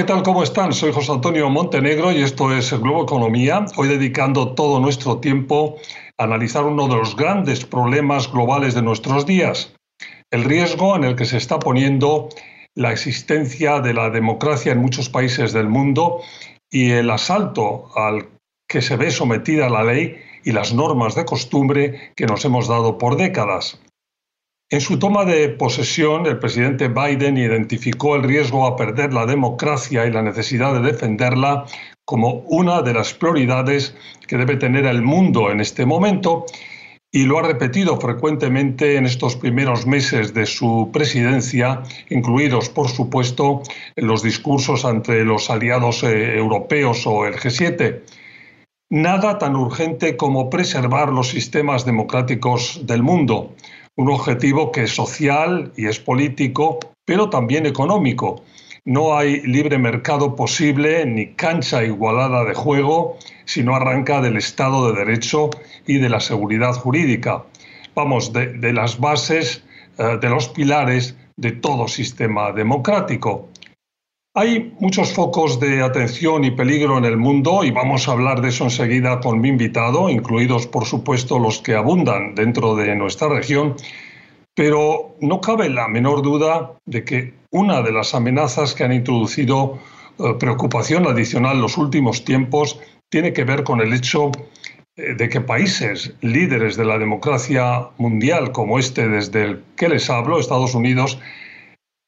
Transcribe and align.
¿qué 0.00 0.06
tal? 0.06 0.22
¿Cómo 0.22 0.42
están? 0.42 0.72
Soy 0.72 0.94
José 0.94 1.12
Antonio 1.12 1.50
Montenegro 1.50 2.10
y 2.10 2.22
esto 2.22 2.56
es 2.56 2.72
Globo 2.72 3.02
Economía. 3.02 3.66
Hoy 3.76 3.86
dedicando 3.86 4.54
todo 4.54 4.80
nuestro 4.80 5.18
tiempo 5.18 5.76
a 6.16 6.24
analizar 6.24 6.64
uno 6.64 6.88
de 6.88 6.96
los 6.96 7.14
grandes 7.14 7.66
problemas 7.66 8.32
globales 8.32 8.72
de 8.72 8.80
nuestros 8.80 9.26
días, 9.26 9.74
el 10.30 10.44
riesgo 10.44 10.96
en 10.96 11.04
el 11.04 11.16
que 11.16 11.26
se 11.26 11.36
está 11.36 11.58
poniendo 11.58 12.30
la 12.74 12.92
existencia 12.92 13.80
de 13.80 13.92
la 13.92 14.08
democracia 14.08 14.72
en 14.72 14.78
muchos 14.78 15.10
países 15.10 15.52
del 15.52 15.68
mundo 15.68 16.22
y 16.70 16.92
el 16.92 17.10
asalto 17.10 17.90
al 17.94 18.26
que 18.66 18.80
se 18.80 18.96
ve 18.96 19.10
sometida 19.10 19.68
la 19.68 19.84
ley 19.84 20.16
y 20.44 20.52
las 20.52 20.72
normas 20.72 21.14
de 21.14 21.26
costumbre 21.26 22.12
que 22.16 22.24
nos 22.24 22.42
hemos 22.46 22.68
dado 22.68 22.96
por 22.96 23.18
décadas. 23.18 23.78
En 24.72 24.80
su 24.80 25.00
toma 25.00 25.24
de 25.24 25.48
posesión, 25.48 26.26
el 26.26 26.38
presidente 26.38 26.86
Biden 26.86 27.36
identificó 27.36 28.14
el 28.14 28.22
riesgo 28.22 28.68
a 28.68 28.76
perder 28.76 29.12
la 29.12 29.26
democracia 29.26 30.06
y 30.06 30.12
la 30.12 30.22
necesidad 30.22 30.72
de 30.74 30.92
defenderla 30.92 31.64
como 32.04 32.44
una 32.46 32.80
de 32.80 32.94
las 32.94 33.12
prioridades 33.12 33.96
que 34.28 34.36
debe 34.36 34.56
tener 34.56 34.86
el 34.86 35.02
mundo 35.02 35.50
en 35.50 35.58
este 35.58 35.84
momento 35.84 36.46
y 37.10 37.24
lo 37.24 37.40
ha 37.40 37.42
repetido 37.42 38.00
frecuentemente 38.00 38.94
en 38.94 39.06
estos 39.06 39.34
primeros 39.34 39.88
meses 39.88 40.34
de 40.34 40.46
su 40.46 40.90
presidencia, 40.92 41.82
incluidos, 42.08 42.68
por 42.68 42.88
supuesto, 42.88 43.62
los 43.96 44.22
discursos 44.22 44.84
ante 44.84 45.24
los 45.24 45.50
aliados 45.50 46.04
eh, 46.04 46.38
europeos 46.38 47.08
o 47.08 47.26
el 47.26 47.34
G7. 47.34 48.02
Nada 48.88 49.36
tan 49.38 49.56
urgente 49.56 50.16
como 50.16 50.48
preservar 50.48 51.08
los 51.08 51.30
sistemas 51.30 51.84
democráticos 51.84 52.86
del 52.86 53.02
mundo 53.02 53.56
un 53.96 54.10
objetivo 54.10 54.72
que 54.72 54.84
es 54.84 54.94
social 54.94 55.72
y 55.76 55.86
es 55.86 55.98
político, 55.98 56.78
pero 57.04 57.28
también 57.30 57.66
económico. 57.66 58.42
No 58.84 59.16
hay 59.16 59.42
libre 59.42 59.78
mercado 59.78 60.34
posible 60.34 61.04
ni 61.04 61.34
cancha 61.34 61.84
igualada 61.84 62.44
de 62.44 62.54
juego 62.54 63.18
si 63.44 63.62
no 63.62 63.74
arranca 63.74 64.22
del 64.22 64.36
Estado 64.36 64.90
de 64.90 65.04
Derecho 65.04 65.50
y 65.86 65.98
de 65.98 66.08
la 66.08 66.20
seguridad 66.20 66.72
jurídica. 66.72 67.44
Vamos, 67.94 68.32
de, 68.32 68.72
las 68.72 68.98
bases, 68.98 69.64
eh, 69.98 70.18
de 70.20 70.28
los 70.30 70.48
pilares 70.48 71.16
de 71.36 71.52
todo 71.52 71.88
sistema 71.88 72.52
democrático. 72.52 73.48
Hay 74.32 74.76
muchos 74.78 75.12
focos 75.12 75.58
de 75.58 75.82
atención 75.82 76.44
y 76.44 76.52
peligro 76.52 76.96
en 76.96 77.04
el 77.04 77.16
mundo 77.16 77.64
y 77.64 77.72
vamos 77.72 78.06
a 78.06 78.12
hablar 78.12 78.40
de 78.40 78.50
eso 78.50 78.62
enseguida 78.62 79.18
con 79.18 79.40
mi 79.40 79.48
invitado, 79.48 80.08
incluidos 80.08 80.68
por 80.68 80.84
supuesto 80.84 81.40
los 81.40 81.60
que 81.60 81.74
abundan 81.74 82.36
dentro 82.36 82.76
de 82.76 82.94
nuestra 82.94 83.28
región, 83.28 83.74
pero 84.54 85.16
no 85.20 85.40
cabe 85.40 85.68
la 85.68 85.88
menor 85.88 86.22
duda 86.22 86.74
de 86.86 87.02
que 87.02 87.34
una 87.50 87.82
de 87.82 87.90
las 87.90 88.14
amenazas 88.14 88.76
que 88.76 88.84
han 88.84 88.92
introducido 88.92 89.80
eh, 90.20 90.34
preocupación 90.38 91.08
adicional 91.08 91.60
los 91.60 91.76
últimos 91.76 92.24
tiempos 92.24 92.78
tiene 93.08 93.32
que 93.32 93.42
ver 93.42 93.64
con 93.64 93.80
el 93.80 93.92
hecho 93.92 94.30
eh, 94.94 95.14
de 95.14 95.28
que 95.28 95.40
países 95.40 96.14
líderes 96.20 96.76
de 96.76 96.84
la 96.84 96.98
democracia 96.98 97.88
mundial 97.98 98.52
como 98.52 98.78
este 98.78 99.08
desde 99.08 99.42
el 99.42 99.64
que 99.76 99.88
les 99.88 100.08
hablo, 100.08 100.38
Estados 100.38 100.76
Unidos, 100.76 101.18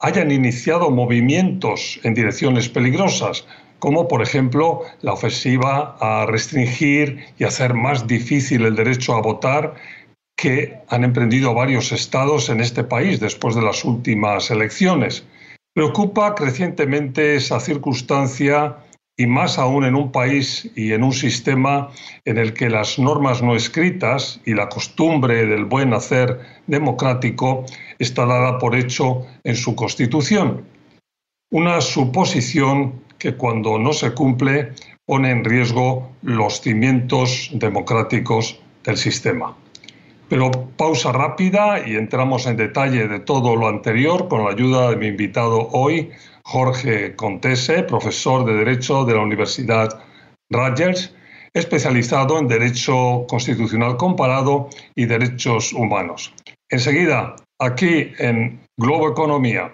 hayan 0.03 0.31
iniciado 0.33 0.91
movimientos 0.91 2.00
en 2.03 2.12
direcciones 2.12 2.69
peligrosas, 2.69 3.47
como 3.78 4.09
por 4.09 4.20
ejemplo 4.20 4.83
la 5.00 5.12
ofensiva 5.12 5.97
a 6.00 6.27
restringir 6.27 7.25
y 7.39 7.44
hacer 7.44 7.72
más 7.75 8.06
difícil 8.06 8.67
el 8.67 8.75
derecho 8.75 9.14
a 9.14 9.22
votar 9.22 9.75
que 10.36 10.77
han 10.89 11.05
emprendido 11.05 11.55
varios 11.55 11.92
estados 11.92 12.48
en 12.48 12.61
este 12.61 12.83
país 12.83 13.20
después 13.20 13.55
de 13.55 13.62
las 13.62 13.84
últimas 13.84 14.50
elecciones. 14.50 15.25
Preocupa 15.72 16.34
crecientemente 16.34 17.37
esa 17.37 17.60
circunstancia 17.60 18.76
y 19.17 19.27
más 19.27 19.59
aún 19.59 19.84
en 19.84 19.95
un 19.95 20.11
país 20.11 20.71
y 20.75 20.93
en 20.93 21.03
un 21.03 21.12
sistema 21.12 21.91
en 22.25 22.39
el 22.39 22.55
que 22.55 22.71
las 22.71 22.99
normas 22.99 23.43
no 23.43 23.55
escritas 23.55 24.41
y 24.45 24.55
la 24.55 24.69
costumbre 24.69 25.47
del 25.47 25.65
buen 25.65 25.93
hacer 25.93 26.41
democrático 26.67 27.65
está 27.99 28.25
dada 28.25 28.59
por 28.59 28.75
hecho 28.75 29.27
en 29.45 29.56
su 29.56 29.75
constitución. 29.75 30.65
Una 31.50 31.81
suposición 31.81 33.03
que 33.19 33.37
cuando 33.37 33.78
no 33.78 33.93
se 33.93 34.12
cumple 34.12 34.73
pone 35.05 35.31
en 35.31 35.44
riesgo 35.44 36.11
los 36.23 36.61
cimientos 36.61 37.50
democráticos 37.53 38.61
del 38.84 38.97
sistema. 38.97 39.56
Pero 40.32 40.50
pausa 40.78 41.12
rápida 41.12 41.87
y 41.87 41.94
entramos 41.97 42.47
en 42.47 42.56
detalle 42.56 43.06
de 43.06 43.20
todo 43.20 43.54
lo 43.54 43.69
anterior 43.69 44.28
con 44.28 44.47
la 44.47 44.53
ayuda 44.53 44.88
de 44.88 44.97
mi 44.97 45.09
invitado 45.09 45.69
hoy, 45.72 46.10
Jorge 46.44 47.15
Contese, 47.16 47.82
profesor 47.82 48.47
de 48.47 48.54
Derecho 48.54 49.04
de 49.04 49.12
la 49.12 49.20
Universidad 49.20 50.03
Rutgers, 50.48 51.15
especializado 51.53 52.38
en 52.38 52.48
Derecho 52.48 53.26
Constitucional 53.28 53.98
Comparado 53.98 54.70
y 54.94 55.04
Derechos 55.04 55.75
Humanos. 55.75 56.32
Enseguida, 56.70 57.37
aquí 57.59 58.10
en 58.19 58.59
Globo 58.78 59.10
Economía. 59.10 59.70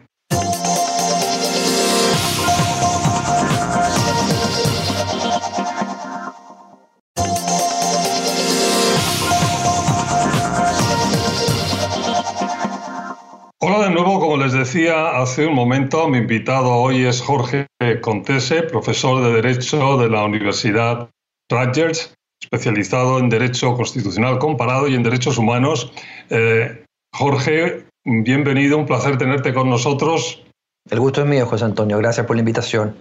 Les 14.49 14.55
decía 14.55 15.21
hace 15.21 15.45
un 15.45 15.55
momento, 15.55 16.09
mi 16.09 16.17
invitado 16.17 16.71
hoy 16.71 17.05
es 17.05 17.21
Jorge 17.21 17.67
Contese, 18.01 18.63
profesor 18.63 19.23
de 19.23 19.43
Derecho 19.43 19.99
de 19.99 20.09
la 20.09 20.25
Universidad 20.25 21.11
Rutgers, 21.51 22.15
especializado 22.41 23.19
en 23.19 23.29
Derecho 23.29 23.75
Constitucional 23.75 24.39
Comparado 24.39 24.89
y 24.89 24.95
en 24.95 25.03
Derechos 25.03 25.37
Humanos. 25.37 25.93
Eh, 26.31 26.83
Jorge, 27.15 27.85
bienvenido, 28.07 28.79
un 28.79 28.87
placer 28.87 29.19
tenerte 29.19 29.53
con 29.53 29.69
nosotros. 29.69 30.43
El 30.91 31.01
gusto 31.01 31.21
es 31.21 31.27
mío, 31.27 31.45
José 31.45 31.67
Antonio, 31.67 31.99
gracias 31.99 32.25
por 32.25 32.37
la 32.37 32.41
invitación. 32.41 32.97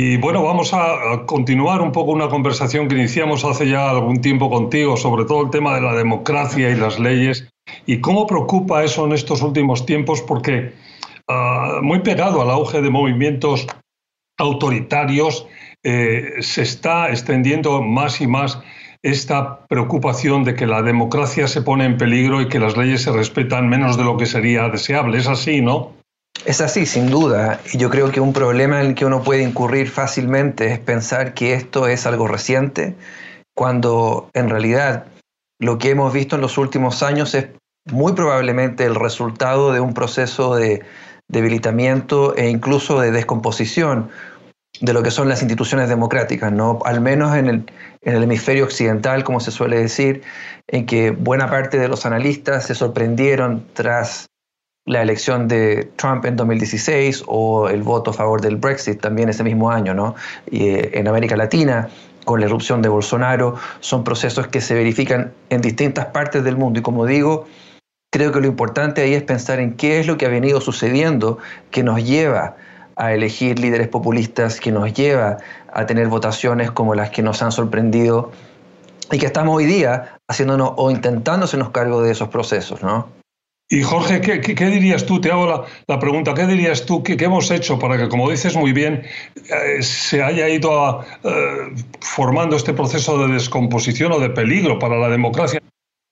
Y 0.00 0.16
bueno, 0.16 0.44
vamos 0.44 0.72
a 0.74 1.26
continuar 1.26 1.82
un 1.82 1.90
poco 1.90 2.12
una 2.12 2.28
conversación 2.28 2.86
que 2.86 2.94
iniciamos 2.94 3.44
hace 3.44 3.68
ya 3.68 3.90
algún 3.90 4.20
tiempo 4.20 4.48
contigo 4.48 4.96
sobre 4.96 5.24
todo 5.24 5.42
el 5.42 5.50
tema 5.50 5.74
de 5.74 5.80
la 5.80 5.94
democracia 5.94 6.70
y 6.70 6.76
las 6.76 7.00
leyes 7.00 7.48
¿Y 7.86 8.00
cómo 8.00 8.26
preocupa 8.26 8.84
eso 8.84 9.06
en 9.06 9.12
estos 9.12 9.42
últimos 9.42 9.86
tiempos? 9.86 10.22
Porque 10.22 10.72
ah, 11.28 11.80
muy 11.82 12.00
pegado 12.00 12.42
al 12.42 12.50
auge 12.50 12.80
de 12.80 12.90
movimientos 12.90 13.66
autoritarios, 14.38 15.46
eh, 15.82 16.34
se 16.40 16.62
está 16.62 17.10
extendiendo 17.10 17.82
más 17.82 18.20
y 18.20 18.26
más 18.26 18.60
esta 19.02 19.66
preocupación 19.66 20.44
de 20.44 20.54
que 20.54 20.66
la 20.66 20.82
democracia 20.82 21.48
se 21.48 21.62
pone 21.62 21.84
en 21.84 21.98
peligro 21.98 22.40
y 22.40 22.48
que 22.48 22.58
las 22.58 22.76
leyes 22.76 23.02
se 23.02 23.12
respetan 23.12 23.68
menos 23.68 23.96
de 23.96 24.04
lo 24.04 24.16
que 24.16 24.26
sería 24.26 24.68
deseable. 24.68 25.18
Es 25.18 25.28
así, 25.28 25.60
¿no? 25.60 25.92
Es 26.48 26.62
así, 26.62 26.86
sin 26.86 27.10
duda. 27.10 27.60
Y 27.74 27.76
yo 27.76 27.90
creo 27.90 28.10
que 28.10 28.22
un 28.22 28.32
problema 28.32 28.80
en 28.80 28.86
el 28.86 28.94
que 28.94 29.04
uno 29.04 29.22
puede 29.22 29.42
incurrir 29.42 29.90
fácilmente 29.90 30.72
es 30.72 30.78
pensar 30.78 31.34
que 31.34 31.52
esto 31.52 31.86
es 31.86 32.06
algo 32.06 32.26
reciente, 32.26 32.96
cuando 33.54 34.30
en 34.32 34.48
realidad 34.48 35.04
lo 35.60 35.76
que 35.76 35.90
hemos 35.90 36.10
visto 36.10 36.36
en 36.36 36.40
los 36.40 36.56
últimos 36.56 37.02
años 37.02 37.34
es 37.34 37.48
muy 37.92 38.14
probablemente 38.14 38.86
el 38.86 38.94
resultado 38.94 39.74
de 39.74 39.80
un 39.80 39.92
proceso 39.92 40.56
de 40.56 40.82
debilitamiento 41.28 42.34
e 42.34 42.48
incluso 42.48 42.98
de 42.98 43.10
descomposición 43.10 44.08
de 44.80 44.94
lo 44.94 45.02
que 45.02 45.10
son 45.10 45.28
las 45.28 45.42
instituciones 45.42 45.90
democráticas, 45.90 46.50
¿no? 46.50 46.78
al 46.86 47.02
menos 47.02 47.36
en 47.36 47.48
el, 47.48 47.70
en 48.00 48.16
el 48.16 48.22
hemisferio 48.22 48.64
occidental, 48.64 49.22
como 49.22 49.40
se 49.40 49.50
suele 49.50 49.78
decir, 49.80 50.22
en 50.66 50.86
que 50.86 51.10
buena 51.10 51.50
parte 51.50 51.78
de 51.78 51.88
los 51.88 52.06
analistas 52.06 52.64
se 52.64 52.74
sorprendieron 52.74 53.66
tras 53.74 54.27
la 54.88 55.02
elección 55.02 55.48
de 55.48 55.90
Trump 55.96 56.24
en 56.24 56.36
2016 56.36 57.24
o 57.26 57.68
el 57.68 57.82
voto 57.82 58.10
a 58.10 58.14
favor 58.14 58.40
del 58.40 58.56
Brexit 58.56 59.00
también 59.00 59.28
ese 59.28 59.44
mismo 59.44 59.70
año, 59.70 59.94
¿no? 59.94 60.14
Y, 60.50 60.68
eh, 60.68 60.90
en 60.94 61.06
América 61.06 61.36
Latina, 61.36 61.88
con 62.24 62.40
la 62.40 62.46
erupción 62.46 62.82
de 62.82 62.88
Bolsonaro, 62.88 63.56
son 63.80 64.02
procesos 64.02 64.48
que 64.48 64.60
se 64.60 64.74
verifican 64.74 65.32
en 65.50 65.60
distintas 65.60 66.06
partes 66.06 66.42
del 66.42 66.56
mundo. 66.56 66.80
Y 66.80 66.82
como 66.82 67.06
digo, 67.06 67.46
Creo 68.10 68.32
que 68.32 68.40
lo 68.40 68.46
importante 68.46 69.02
ahí 69.02 69.12
es 69.12 69.22
pensar 69.22 69.60
en 69.60 69.74
qué 69.74 70.00
es 70.00 70.06
lo 70.06 70.16
que 70.16 70.24
ha 70.24 70.30
venido 70.30 70.62
sucediendo 70.62 71.36
que 71.70 71.82
nos 71.82 72.02
lleva 72.02 72.56
a 72.96 73.12
elegir 73.12 73.58
líderes 73.58 73.88
populistas, 73.88 74.60
que 74.60 74.72
nos 74.72 74.94
lleva 74.94 75.36
a 75.70 75.84
tener 75.84 76.08
votaciones 76.08 76.70
como 76.70 76.94
las 76.94 77.10
que 77.10 77.22
nos 77.22 77.42
han 77.42 77.52
sorprendido 77.52 78.32
y 79.12 79.18
que 79.18 79.26
estamos 79.26 79.54
hoy 79.54 79.66
día 79.66 80.18
haciéndonos 80.26 80.72
o 80.76 80.90
intentando 80.90 81.44
hacernos 81.44 81.68
cargo 81.68 82.00
de 82.00 82.12
esos 82.12 82.28
procesos, 82.28 82.82
¿no? 82.82 83.17
Y 83.70 83.82
Jorge, 83.82 84.22
¿qué, 84.22 84.66
dirías 84.66 85.04
tú? 85.04 85.20
Te 85.20 85.30
hago 85.30 85.66
la, 85.86 85.98
pregunta, 85.98 86.32
¿qué 86.32 86.46
dirías 86.46 86.86
tú? 86.86 87.02
¿Qué, 87.02 87.16
hemos 87.20 87.50
hecho 87.50 87.78
para 87.78 87.98
que, 87.98 88.08
como 88.08 88.30
dices 88.30 88.56
muy 88.56 88.72
bien, 88.72 89.02
eh, 89.36 89.82
se 89.82 90.22
haya 90.22 90.48
ido 90.48 91.04
eh, 91.22 91.74
formando 92.00 92.56
este 92.56 92.72
proceso 92.72 93.18
de 93.18 93.34
descomposición 93.34 94.12
o 94.12 94.20
de 94.20 94.30
peligro 94.30 94.78
para 94.78 94.96
la 94.96 95.10
democracia? 95.10 95.60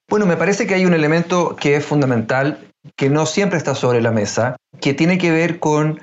Bueno, 0.07 0.27
me 0.27 0.37
parece 0.37 0.67
que 0.67 0.75
hay 0.75 0.85
un 0.85 0.93
elemento 0.93 1.55
que 1.55 1.75
es 1.75 1.83
fundamental, 1.83 2.59
que 2.95 3.09
no 3.09 3.25
siempre 3.25 3.57
está 3.57 3.73
sobre 3.73 4.01
la 4.01 4.11
mesa, 4.11 4.55
que 4.79 4.93
tiene 4.93 5.17
que 5.17 5.31
ver 5.31 5.57
con, 5.57 5.99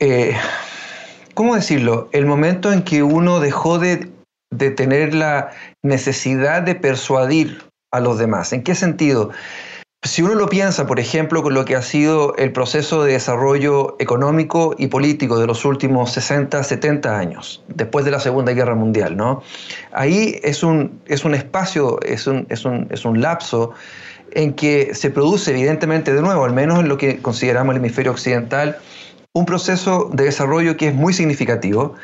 eh, 0.00 0.36
¿cómo 1.34 1.54
decirlo? 1.54 2.08
El 2.10 2.26
momento 2.26 2.72
en 2.72 2.82
que 2.82 3.04
uno 3.04 3.38
dejó 3.38 3.78
de, 3.78 4.10
de 4.50 4.70
tener 4.72 5.14
la 5.14 5.50
necesidad 5.84 6.62
de 6.62 6.74
persuadir 6.74 7.62
a 7.92 8.00
los 8.00 8.18
demás. 8.18 8.52
¿En 8.52 8.64
qué 8.64 8.74
sentido? 8.74 9.30
Si 10.02 10.22
uno 10.22 10.36
lo 10.36 10.48
piensa, 10.48 10.86
por 10.86 11.00
ejemplo, 11.00 11.42
con 11.42 11.54
lo 11.54 11.64
que 11.64 11.74
ha 11.74 11.82
sido 11.82 12.36
el 12.36 12.52
proceso 12.52 13.02
de 13.02 13.14
desarrollo 13.14 13.96
económico 13.98 14.76
y 14.78 14.86
político 14.86 15.40
de 15.40 15.48
los 15.48 15.64
últimos 15.64 16.12
60, 16.12 16.62
70 16.62 17.18
años, 17.18 17.64
después 17.66 18.04
de 18.04 18.12
la 18.12 18.20
Segunda 18.20 18.52
Guerra 18.52 18.76
Mundial, 18.76 19.16
¿no? 19.16 19.42
Ahí 19.90 20.38
es 20.44 20.62
un, 20.62 21.00
es 21.06 21.24
un 21.24 21.34
espacio, 21.34 22.00
es 22.02 22.28
un, 22.28 22.46
es, 22.48 22.64
un, 22.64 22.86
es 22.90 23.04
un 23.04 23.20
lapso 23.20 23.72
en 24.30 24.54
que 24.54 24.94
se 24.94 25.10
produce, 25.10 25.50
evidentemente, 25.50 26.14
de 26.14 26.22
nuevo, 26.22 26.44
al 26.44 26.52
menos 26.52 26.78
en 26.78 26.88
lo 26.88 26.96
que 26.96 27.20
consideramos 27.20 27.74
el 27.74 27.80
hemisferio 27.80 28.12
occidental, 28.12 28.78
un 29.32 29.46
proceso 29.46 30.10
de 30.12 30.24
desarrollo 30.24 30.76
que 30.76 30.88
es 30.88 30.94
muy 30.94 31.12
significativo, 31.12 31.94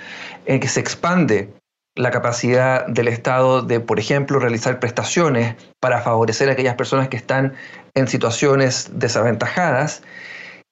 en 0.46 0.58
que 0.58 0.66
se 0.66 0.80
expande 0.80 1.48
la 1.96 2.10
capacidad 2.10 2.86
del 2.86 3.08
Estado 3.08 3.62
de, 3.62 3.80
por 3.80 3.98
ejemplo, 3.98 4.38
realizar 4.38 4.80
prestaciones 4.80 5.54
para 5.80 6.00
favorecer 6.00 6.48
a 6.48 6.52
aquellas 6.52 6.74
personas 6.74 7.08
que 7.08 7.16
están 7.16 7.54
en 7.94 8.08
situaciones 8.08 8.90
desaventajadas. 8.94 10.02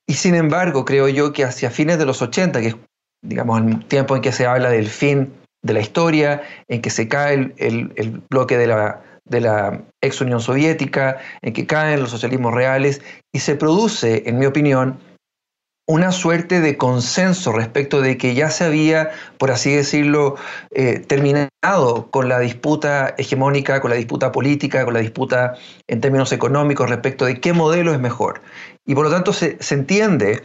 Y 0.07 0.15
sin 0.15 0.35
embargo, 0.35 0.85
creo 0.85 1.09
yo 1.09 1.33
que 1.33 1.45
hacia 1.45 1.71
fines 1.71 1.99
de 1.99 2.07
los 2.07 2.23
80, 2.23 2.61
que 2.61 2.69
es 2.69 2.77
digamos, 3.23 3.61
el 3.61 3.85
tiempo 3.87 4.17
en 4.17 4.23
que 4.23 4.33
se 4.33 4.47
habla 4.47 4.71
del 4.71 4.89
fin 4.89 5.33
de 5.63 5.73
la 5.73 5.81
historia, 5.81 6.43
en 6.69 6.83
que 6.83 6.91
se 6.91 7.09
cae 7.09 7.53
el, 7.57 8.23
bloque 8.29 8.59
de 8.59 8.67
la, 8.67 9.01
de 9.25 9.41
la 9.41 9.81
ex 10.01 10.21
Unión 10.21 10.41
Soviética, 10.41 11.19
en 11.41 11.53
que 11.53 11.67
caen 11.67 12.01
los 12.01 12.11
socialismos 12.11 12.53
reales, 12.53 13.01
y 13.33 13.39
se 13.39 13.55
produce, 13.55 14.25
en 14.27 14.39
mi 14.39 14.47
opinión, 14.47 14.99
una 15.87 16.12
suerte 16.12 16.61
de 16.61 16.76
consenso 16.76 17.52
respecto 17.52 18.00
de 18.00 18.17
que 18.17 18.34
ya 18.34 18.50
se 18.50 18.64
había, 18.64 19.11
por 19.38 19.50
así 19.50 19.75
decirlo, 19.75 20.37
eh, 20.70 21.00
terminado 21.00 22.08
con 22.11 22.29
la 22.29 22.38
disputa 22.38 23.14
hegemónica, 23.19 23.81
con 23.81 23.90
la 23.90 23.96
disputa 23.96 24.31
política, 24.32 24.84
con 24.84 24.94
la 24.94 25.00
disputa 25.00 25.55
en 25.88 26.00
términos 26.00 26.32
económicos 26.32 26.88
respecto 26.88 27.25
de 27.25 27.40
qué 27.40 27.52
modelo 27.52 27.93
es 27.93 28.00
mejor. 28.00 28.43
Y 28.87 28.94
por 28.94 29.05
lo 29.05 29.11
tanto 29.11 29.32
se, 29.32 29.56
se 29.61 29.75
entiende 29.75 30.43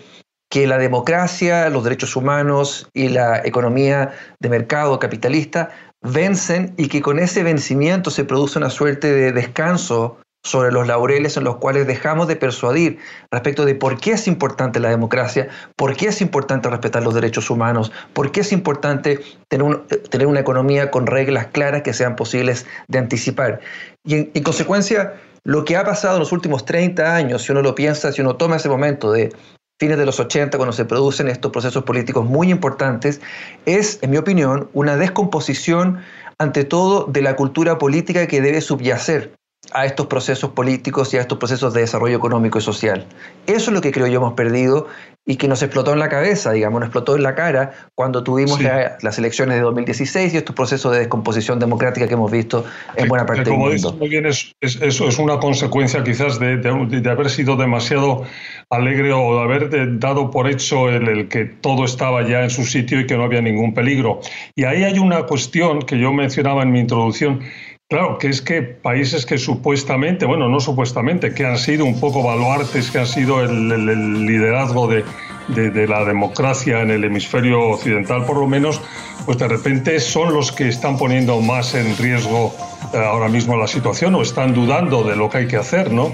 que 0.50 0.66
la 0.66 0.78
democracia, 0.78 1.70
los 1.70 1.84
derechos 1.84 2.16
humanos 2.16 2.90
y 2.94 3.10
la 3.10 3.42
economía 3.44 4.14
de 4.40 4.50
mercado 4.50 4.98
capitalista 5.00 5.70
vencen 6.02 6.74
y 6.78 6.88
que 6.88 7.02
con 7.02 7.20
ese 7.20 7.44
vencimiento 7.44 8.12
se 8.12 8.24
produce 8.24 8.58
una 8.58 8.70
suerte 8.70 9.12
de 9.12 9.32
descanso 9.32 10.20
sobre 10.48 10.72
los 10.72 10.88
laureles 10.88 11.36
en 11.36 11.44
los 11.44 11.58
cuales 11.58 11.88
dejamos 11.88 12.28
de 12.28 12.38
persuadir 12.38 13.00
respecto 13.32 13.66
de 13.66 13.76
por 13.76 14.00
qué 14.00 14.12
es 14.12 14.28
importante 14.28 14.80
la 14.80 14.90
democracia, 14.90 15.50
por 15.76 15.96
qué 15.98 16.08
es 16.08 16.22
importante 16.22 16.70
respetar 16.70 17.04
los 17.04 17.14
derechos 17.14 17.50
humanos, 17.50 17.92
por 18.14 18.32
qué 18.32 18.40
es 18.40 18.54
importante 18.54 19.20
tener, 19.50 19.80
tener 20.10 20.26
una 20.26 20.40
economía 20.40 20.90
con 20.90 21.06
reglas 21.06 21.48
claras 21.48 21.82
que 21.82 21.94
sean 21.94 22.16
posibles 22.16 22.66
de 22.88 22.98
anticipar. 22.98 23.60
Y 24.06 24.16
en, 24.16 24.44
consecuencia, 24.44 25.16
lo 25.44 25.66
que 25.66 25.76
ha 25.76 25.84
pasado 25.84 26.16
en 26.16 26.22
los 26.22 26.32
últimos 26.32 26.64
30 26.66 27.14
años, 27.14 27.42
si 27.44 27.52
uno 27.52 27.62
lo 27.62 27.76
piensa, 27.76 28.14
si 28.14 28.22
uno 28.22 28.38
toma 28.38 28.56
ese 28.56 28.70
momento 28.70 29.12
de 29.12 29.34
fines 29.80 29.98
de 29.98 30.06
los 30.06 30.20
80, 30.20 30.58
cuando 30.58 30.72
se 30.72 30.86
producen 30.86 31.28
estos 31.28 31.52
procesos 31.52 31.84
políticos 31.84 32.26
muy 32.26 32.52
importantes, 32.52 33.20
es, 33.66 34.00
en 34.02 34.12
mi 34.12 34.18
opinión, 34.18 34.70
una 34.74 34.96
descomposición 34.96 36.00
ante 36.40 36.64
todo 36.64 37.06
de 37.06 37.22
la 37.22 37.36
cultura 37.36 37.78
política 37.78 38.28
que 38.28 38.42
debe 38.42 38.62
subyacer 38.62 39.37
a 39.74 39.86
estos 39.86 40.08
procesos 40.08 40.52
políticos 40.52 41.14
y 41.14 41.18
a 41.18 41.22
estos 41.22 41.38
procesos 41.38 41.74
de 41.74 41.82
desarrollo 41.82 42.18
económico 42.18 42.60
y 42.60 42.62
social. 42.62 43.06
Eso 43.48 43.70
es 43.70 43.76
lo 43.76 43.82
que 43.82 43.92
creo 43.92 44.08
yo 44.08 44.18
hemos 44.18 44.34
perdido 44.34 44.88
y 45.26 45.36
que 45.36 45.50
nos 45.50 45.62
explotó 45.62 45.92
en 45.92 46.00
la 46.00 46.08
cabeza, 46.08 46.54
digamos, 46.54 46.80
nos 46.80 46.88
explotó 46.88 47.18
en 47.18 47.24
la 47.24 47.36
cara 47.36 47.74
cuando 47.96 48.24
tuvimos 48.24 48.62
las 48.62 49.18
elecciones 49.18 49.58
de 49.58 49.62
2016 49.62 50.34
y 50.34 50.38
estos 50.38 50.56
procesos 50.56 50.94
de 50.94 51.00
descomposición 51.00 51.60
democrática 51.60 52.08
que 52.08 52.14
hemos 52.14 52.32
visto 52.32 52.64
en 52.96 53.10
buena 53.10 53.26
parte 53.26 53.44
del 53.44 53.58
mundo. 53.58 53.92
Como 53.92 54.08
bien, 54.08 54.26
es, 54.26 54.56
eso 54.62 55.08
es 55.08 55.20
una 55.20 55.38
consecuencia 55.40 56.02
quizás 56.02 56.40
de, 56.40 56.58
de, 56.58 57.10
haber 57.10 57.30
sido 57.30 57.58
demasiado 57.58 58.24
alegre 58.70 59.12
o 59.12 59.36
de 59.36 59.42
haber 59.42 60.00
dado 60.00 60.32
por 60.32 60.50
hecho 60.50 60.88
el, 60.88 61.10
el, 61.10 61.28
que 61.28 61.44
todo 61.44 61.84
estaba 61.84 62.26
ya 62.26 62.44
en 62.44 62.50
su 62.50 62.64
sitio 62.64 63.02
y 63.02 63.06
que 63.06 63.18
no 63.18 63.24
había 63.24 63.42
ningún 63.42 63.74
peligro. 63.74 64.22
Y 64.56 64.64
ahí 64.64 64.86
hay 64.86 64.98
una 64.98 65.24
cuestión 65.24 65.82
que 65.82 66.00
yo 66.00 66.14
mencionaba 66.14 66.64
en 66.64 66.72
mi 66.72 66.80
introducción, 66.80 67.42
Claro, 67.90 68.18
que 68.18 68.28
es 68.28 68.42
que 68.42 68.64
países 68.64 69.26
que 69.26 69.38
supuestamente, 69.38 70.26
bueno, 70.26 70.50
no 70.50 70.60
supuestamente, 70.60 71.34
que 71.34 71.46
han 71.46 71.58
sido 71.58 71.86
un 71.86 72.02
poco 72.02 72.22
baluartes, 72.22 72.92
que 72.92 73.00
han 73.00 73.08
sido 73.08 73.42
el, 73.42 74.26
liderazgo 74.26 74.90
de, 74.90 75.88
la 75.88 76.04
democracia 76.04 76.82
en 76.82 76.92
el 76.92 77.06
hemisferio 77.06 77.62
occidental, 77.62 78.26
por 78.26 78.40
lo 78.40 78.46
menos, 78.46 78.82
pues 79.26 79.38
de 79.38 79.48
repente 79.48 80.02
son 80.02 80.34
los 80.34 80.52
que 80.52 80.68
están 80.68 80.98
poniendo 80.98 81.40
más 81.40 81.76
en 81.76 81.96
riesgo 81.96 82.54
eh, 82.94 82.98
ahora 82.98 83.30
mismo 83.30 83.56
la 83.56 83.68
situación 83.68 84.16
o 84.16 84.22
están 84.22 84.54
dudando 84.54 85.04
de 85.04 85.16
lo 85.16 85.30
que 85.30 85.38
hay 85.38 85.48
que 85.48 85.56
hacer, 85.56 85.90
¿no? 85.90 86.14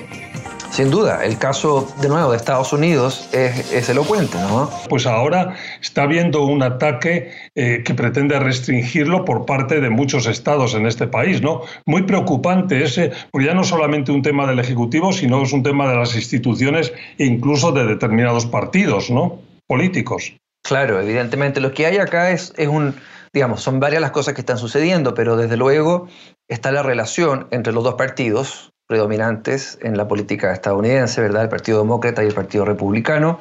Sin 0.73 0.89
duda, 0.89 1.23
el 1.23 1.37
caso 1.37 1.87
de 2.01 2.09
nuevo 2.09 2.31
de 2.31 2.37
Estados 2.37 2.73
Unidos 2.73 3.29
es, 3.31 3.89
elocuente, 3.89 4.39
¿no? 4.39 4.71
Pues 4.89 5.05
ahora 5.05 5.53
está 5.79 6.01
habiendo 6.01 6.45
un 6.45 6.63
ataque 6.63 7.31
eh, 7.53 7.83
que 7.85 7.93
pretende 7.93 8.39
restringirlo 8.39 9.23
por 9.23 9.45
parte 9.45 9.81
de 9.81 9.91
muchos 9.91 10.25
estados 10.25 10.73
en 10.73 10.87
este 10.87 11.05
país, 11.05 11.43
¿no? 11.43 11.61
Muy 11.85 12.01
preocupante 12.01 12.83
ese, 12.83 13.11
porque 13.29 13.45
ya 13.45 13.53
no 13.53 13.63
solamente 13.63 14.11
un 14.11 14.23
tema 14.23 14.47
del 14.47 14.57
Ejecutivo, 14.57 15.13
sino 15.13 15.43
es 15.43 15.53
un 15.53 15.61
tema 15.61 15.87
de 15.87 15.95
las 15.95 16.15
instituciones 16.15 16.91
e 17.19 17.25
incluso 17.25 17.71
de 17.71 17.85
determinados 17.85 18.47
partidos, 18.47 19.11
¿no? 19.11 19.41
Políticos. 19.67 20.33
Claro, 20.63 20.99
evidentemente. 20.99 21.61
Lo 21.61 21.71
que 21.71 21.85
hay 21.85 21.97
acá 21.97 22.31
es, 22.31 22.51
es 22.57 22.67
un, 22.67 22.95
digamos, 23.31 23.61
son 23.61 23.79
varias 23.79 24.01
las 24.01 24.09
cosas 24.09 24.33
que 24.33 24.41
están 24.41 24.57
sucediendo, 24.57 25.13
pero 25.13 25.37
desde 25.37 25.55
luego 25.55 26.07
está 26.47 26.71
la 26.71 26.81
relación 26.81 27.45
entre 27.51 27.73
los 27.73 27.83
dos 27.83 27.93
partidos, 27.93 28.72
predominantes 28.88 29.77
en 29.81 29.97
la 29.97 30.07
política 30.07 30.51
estadounidense, 30.53 31.21
¿verdad? 31.21 31.44
El 31.44 31.50
Partido 31.50 31.80
Demócrata 31.80 32.24
y 32.24 32.27
el 32.27 32.33
Partido 32.33 32.65
Republicano. 32.65 33.39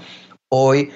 Hoy 0.51 0.91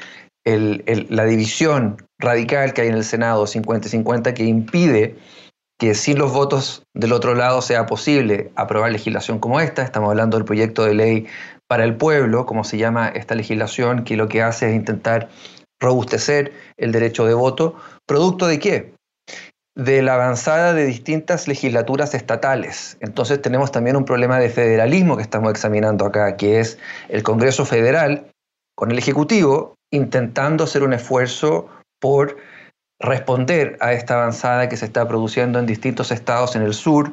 la 0.44 1.24
división 1.24 1.96
radical 2.20 2.72
que 2.72 2.82
hay 2.82 2.88
en 2.88 2.94
el 2.94 3.04
Senado 3.04 3.46
50-50 3.46 4.32
que 4.32 4.44
impide 4.44 5.16
que 5.78 5.94
sin 5.94 6.18
los 6.18 6.32
votos 6.32 6.84
del 6.94 7.12
otro 7.12 7.34
lado 7.34 7.60
sea 7.60 7.86
posible 7.86 8.50
aprobar 8.54 8.92
legislación 8.92 9.38
como 9.40 9.60
esta. 9.60 9.82
Estamos 9.82 10.10
hablando 10.10 10.36
del 10.36 10.46
proyecto 10.46 10.84
de 10.84 10.94
ley 10.94 11.26
para 11.68 11.84
el 11.84 11.96
pueblo, 11.96 12.46
como 12.46 12.64
se 12.64 12.78
llama 12.78 13.08
esta 13.08 13.34
legislación, 13.34 14.04
que 14.04 14.16
lo 14.16 14.28
que 14.28 14.42
hace 14.42 14.68
es 14.68 14.74
intentar 14.74 15.28
robustecer 15.80 16.52
el 16.76 16.92
derecho 16.92 17.26
de 17.26 17.34
voto. 17.34 17.74
¿Producto 18.06 18.46
de 18.46 18.58
qué? 18.58 18.94
De 19.76 20.00
la 20.00 20.14
avanzada 20.14 20.72
de 20.72 20.86
distintas 20.86 21.46
legislaturas 21.46 22.14
estatales. 22.14 22.96
Entonces 23.00 23.40
tenemos 23.42 23.70
también 23.70 23.96
un 23.96 24.06
problema 24.06 24.38
de 24.38 24.48
federalismo 24.48 25.16
que 25.16 25.22
estamos 25.22 25.50
examinando 25.50 26.06
acá, 26.06 26.36
que 26.36 26.60
es 26.60 26.78
el 27.08 27.22
Congreso 27.22 27.66
Federal 27.66 28.26
con 28.74 28.90
el 28.90 28.98
Ejecutivo 28.98 29.74
intentando 29.92 30.64
hacer 30.64 30.82
un 30.82 30.94
esfuerzo 30.94 31.68
por 32.00 32.38
responder 33.00 33.76
a 33.80 33.92
esta 33.92 34.14
avanzada 34.14 34.68
que 34.68 34.78
se 34.78 34.86
está 34.86 35.06
produciendo 35.06 35.58
en 35.58 35.66
distintos 35.66 36.10
estados 36.10 36.56
en 36.56 36.62
el 36.62 36.72
sur 36.72 37.12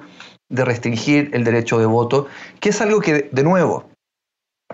de 0.50 0.63
restringir 0.63 1.32
el 1.34 1.43
derecho 1.43 1.79
de 1.79 1.86
voto, 1.86 2.27
que 2.62 2.70
es 2.70 2.82
algo 2.82 3.01
que, 3.01 3.29
de 3.32 3.43
nuevo, 3.43 3.89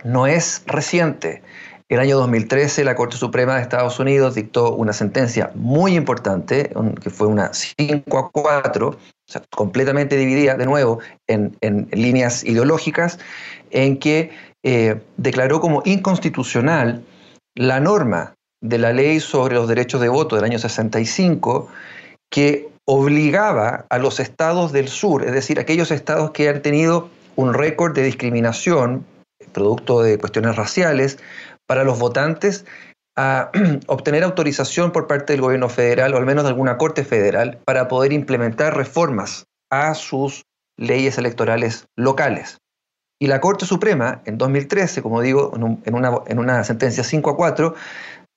no 0.03 0.27
es 0.27 0.63
reciente. 0.67 1.41
El 1.89 1.99
año 1.99 2.17
2013 2.17 2.83
la 2.83 2.95
Corte 2.95 3.17
Suprema 3.17 3.55
de 3.55 3.63
Estados 3.63 3.99
Unidos 3.99 4.35
dictó 4.35 4.75
una 4.75 4.93
sentencia 4.93 5.51
muy 5.55 5.95
importante, 5.95 6.71
que 7.01 7.09
fue 7.09 7.25
una 7.25 7.51
5 7.51 8.19
a 8.19 8.29
4, 8.29 8.89
o 8.89 8.97
sea, 9.25 9.41
completamente 9.49 10.15
dividida 10.15 10.53
de 10.53 10.67
nuevo 10.67 10.99
en, 11.27 11.57
líneas 11.91 12.43
ideológicas, 12.43 13.17
en 13.71 13.97
que 13.97 14.29
eh, 14.63 15.01
declaró 15.17 15.61
como 15.61 15.81
inconstitucional 15.83 17.03
la 17.55 17.79
norma 17.79 18.35
de 18.61 18.77
la 18.77 18.93
ley 18.93 19.19
sobre 19.19 19.55
los 19.55 19.67
derechos 19.67 19.99
de 19.99 20.09
voto 20.09 20.35
del 20.35 20.45
año 20.45 20.59
65 20.59 21.69
que 22.29 22.69
obligaba 22.85 23.87
a 23.89 23.97
los 23.97 24.19
estados 24.19 24.71
del 24.71 24.89
sur, 24.89 25.23
es 25.25 25.31
decir, 25.31 25.59
aquellos 25.59 25.89
estados 25.89 26.31
que 26.31 26.49
han 26.49 26.61
tenido 26.61 27.09
un 27.35 27.55
récord 27.55 27.95
de 27.95 28.03
discriminación 28.03 29.05
producto 29.53 30.01
de 30.01 30.17
cuestiones 30.17 30.55
raciales, 30.55 31.17
para 31.69 31.83
los 31.83 31.99
votantes 31.99 32.65
a 33.15 33.51
obtener 33.87 34.23
autorización 34.23 34.91
por 34.91 35.05
parte 35.05 35.33
del 35.33 35.41
gobierno 35.41 35.69
federal 35.69 36.13
o 36.13 36.17
al 36.17 36.25
menos 36.25 36.43
de 36.43 36.49
alguna 36.49 36.77
corte 36.77 37.03
federal 37.03 37.59
para 37.63 37.87
poder 37.87 38.11
implementar 38.11 38.75
reformas 38.75 39.45
a 39.71 39.93
sus 39.93 40.45
leyes 40.77 41.19
electorales 41.19 41.85
locales. 41.95 42.57
Y 43.21 43.27
la 43.27 43.39
Corte 43.39 43.65
Suprema, 43.65 44.21
en 44.25 44.37
2013, 44.37 45.01
como 45.01 45.21
digo, 45.21 45.51
en, 45.85 45.93
una, 45.93 46.19
en 46.25 46.39
una 46.39 46.63
sentencia 46.63 47.03
5 47.03 47.29
a 47.29 47.35
4, 47.35 47.75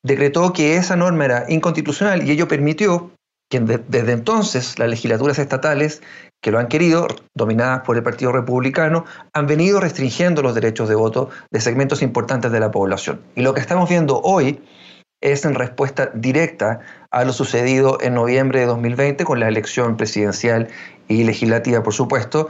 decretó 0.04 0.52
que 0.52 0.76
esa 0.76 0.96
norma 0.96 1.24
era 1.24 1.44
inconstitucional 1.48 2.26
y 2.26 2.32
ello 2.32 2.48
permitió 2.48 3.12
que 3.52 3.60
desde 3.60 4.12
entonces 4.12 4.78
las 4.78 4.88
legislaturas 4.88 5.38
estatales 5.38 6.00
que 6.40 6.50
lo 6.50 6.58
han 6.58 6.68
querido, 6.68 7.06
dominadas 7.34 7.82
por 7.82 7.98
el 7.98 8.02
Partido 8.02 8.32
Republicano, 8.32 9.04
han 9.34 9.46
venido 9.46 9.78
restringiendo 9.78 10.40
los 10.40 10.54
derechos 10.54 10.88
de 10.88 10.94
voto 10.94 11.28
de 11.50 11.60
segmentos 11.60 12.00
importantes 12.00 12.50
de 12.50 12.60
la 12.60 12.70
población. 12.70 13.20
Y 13.36 13.42
lo 13.42 13.52
que 13.52 13.60
estamos 13.60 13.90
viendo 13.90 14.22
hoy 14.22 14.62
es 15.20 15.44
en 15.44 15.54
respuesta 15.54 16.10
directa 16.14 16.80
a 17.10 17.24
lo 17.26 17.34
sucedido 17.34 17.98
en 18.00 18.14
noviembre 18.14 18.60
de 18.60 18.66
2020 18.66 19.24
con 19.24 19.38
la 19.38 19.48
elección 19.48 19.98
presidencial 19.98 20.68
y 21.06 21.24
legislativa, 21.24 21.82
por 21.82 21.92
supuesto. 21.92 22.48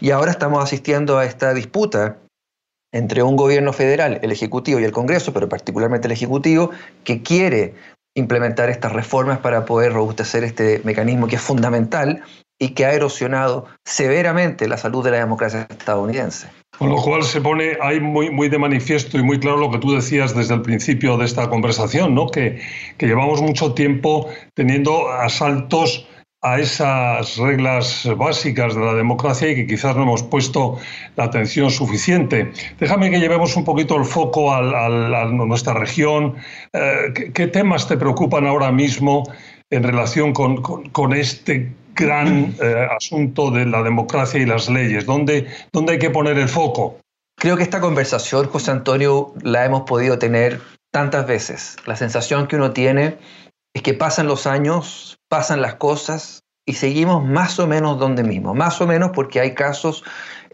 Y 0.00 0.10
ahora 0.10 0.32
estamos 0.32 0.64
asistiendo 0.64 1.16
a 1.16 1.26
esta 1.26 1.54
disputa 1.54 2.16
entre 2.92 3.22
un 3.22 3.36
gobierno 3.36 3.72
federal, 3.72 4.18
el 4.22 4.32
Ejecutivo 4.32 4.80
y 4.80 4.84
el 4.84 4.90
Congreso, 4.90 5.32
pero 5.32 5.48
particularmente 5.48 6.08
el 6.08 6.12
Ejecutivo, 6.12 6.70
que 7.04 7.22
quiere 7.22 7.74
implementar 8.14 8.70
estas 8.70 8.92
reformas 8.92 9.38
para 9.38 9.64
poder 9.64 9.92
robustecer 9.92 10.44
este 10.44 10.80
mecanismo 10.84 11.26
que 11.26 11.36
es 11.36 11.42
fundamental 11.42 12.22
y 12.58 12.70
que 12.70 12.84
ha 12.84 12.92
erosionado 12.92 13.66
severamente 13.84 14.68
la 14.68 14.76
salud 14.76 15.02
de 15.02 15.12
la 15.12 15.18
democracia 15.18 15.66
estadounidense. 15.70 16.48
Con 16.78 16.90
lo 16.90 16.96
cual 16.96 17.22
se 17.22 17.40
pone 17.40 17.76
ahí 17.80 18.00
muy, 18.00 18.30
muy 18.30 18.48
de 18.48 18.58
manifiesto 18.58 19.18
y 19.18 19.22
muy 19.22 19.40
claro 19.40 19.58
lo 19.58 19.70
que 19.70 19.78
tú 19.78 19.92
decías 19.92 20.34
desde 20.34 20.54
el 20.54 20.62
principio 20.62 21.16
de 21.16 21.24
esta 21.24 21.48
conversación, 21.48 22.14
¿no? 22.14 22.28
que, 22.28 22.60
que 22.98 23.06
llevamos 23.06 23.40
mucho 23.42 23.72
tiempo 23.74 24.28
teniendo 24.54 25.10
asaltos 25.10 26.06
a 26.42 26.58
esas 26.58 27.36
reglas 27.36 28.08
básicas 28.16 28.74
de 28.74 28.80
la 28.80 28.94
democracia 28.94 29.50
y 29.50 29.54
que 29.54 29.66
quizás 29.66 29.94
no 29.94 30.04
hemos 30.04 30.22
puesto 30.22 30.78
la 31.16 31.24
atención 31.24 31.70
suficiente. 31.70 32.52
Déjame 32.78 33.10
que 33.10 33.20
llevemos 33.20 33.56
un 33.56 33.64
poquito 33.64 33.96
el 33.96 34.06
foco 34.06 34.52
a 34.52 35.28
nuestra 35.28 35.74
región. 35.74 36.36
Eh, 36.72 37.30
¿qué, 37.34 37.46
temas 37.46 37.86
te 37.86 37.98
preocupan 37.98 38.46
ahora 38.46 38.72
mismo 38.72 39.24
en 39.68 39.82
relación 39.82 40.32
con, 40.32 40.62
con 40.62 41.12
este 41.12 41.72
gran 41.94 42.54
eh, 42.62 42.88
asunto 42.96 43.50
de 43.50 43.66
la 43.66 43.82
democracia 43.82 44.40
y 44.40 44.46
las 44.46 44.70
leyes? 44.70 45.04
¿Dónde, 45.04 45.46
¿Dónde 45.72 45.92
hay 45.92 45.98
que 45.98 46.10
poner 46.10 46.38
el 46.38 46.48
foco? 46.48 47.00
Creo 47.36 47.58
que 47.58 47.62
esta 47.62 47.80
conversación, 47.80 48.46
José 48.46 48.70
Antonio, 48.70 49.34
la 49.42 49.66
hemos 49.66 49.82
podido 49.82 50.18
tener 50.18 50.60
tantas 50.90 51.26
veces. 51.26 51.76
La 51.86 51.96
sensación 51.96 52.46
que 52.46 52.56
uno 52.56 52.72
tiene 52.72 53.18
es 53.74 53.82
que 53.82 53.94
pasan 53.94 54.26
los 54.26 54.46
años, 54.46 55.18
pasan 55.28 55.62
las 55.62 55.76
cosas 55.76 56.42
y 56.66 56.74
seguimos 56.74 57.24
más 57.24 57.58
o 57.58 57.66
menos 57.66 57.98
donde 57.98 58.22
mismo. 58.22 58.54
Más 58.54 58.80
o 58.80 58.86
menos 58.86 59.10
porque 59.14 59.40
hay 59.40 59.54
casos 59.54 60.04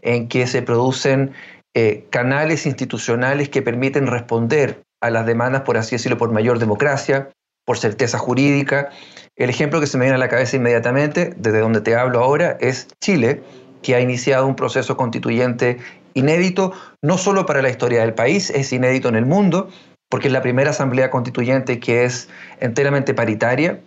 en 0.03 0.29
que 0.29 0.47
se 0.47 0.63
producen 0.63 1.33
eh, 1.75 2.07
canales 2.11 2.67
institucionales 2.67 3.49
que 3.49 3.63
permiten 3.63 4.07
responder 4.07 4.83
a 5.01 5.11
las 5.11 5.27
demandas, 5.27 5.63
por 5.63 5.77
así 5.77 5.97
decirlo, 5.97 6.19
por 6.19 6.33
mayor 6.33 6.59
democracia, 6.59 7.31
por 7.67 7.79
certeza 7.79 8.19
jurídica, 8.19 8.91
el 9.35 9.51
ejemplo 9.51 9.81
que 9.81 9.87
se 9.87 9.99
me 9.99 10.05
viene 10.05 10.15
a 10.15 10.19
la 10.19 10.29
cabeza 10.29 10.57
inmediatamente, 10.57 11.35
desde 11.37 11.61
donde 11.61 11.81
te 11.81 11.97
hablo 11.97 12.21
ahora, 12.21 12.57
es 12.61 12.89
Chile, 13.01 13.43
que 13.83 13.95
ha 13.95 14.01
iniciado 14.01 14.47
un 14.47 14.57
proceso 14.57 14.97
constituyente 14.97 15.79
inédito, 16.15 16.73
no 17.03 17.19
solo 17.19 17.45
para 17.45 17.61
la 17.61 17.69
historia 17.69 18.01
del 18.01 18.15
país, 18.15 18.51
es 18.51 18.73
inédito 18.73 19.09
en 19.09 19.17
el 19.17 19.27
mundo, 19.27 19.69
porque 20.09 20.29
es 20.29 20.33
la 20.33 20.43
primera 20.43 20.71
asamblea 20.71 21.11
constituyente 21.11 21.81
que 21.81 22.05
es 22.05 22.29
enteramente 22.61 23.15
paritaria, 23.15 23.81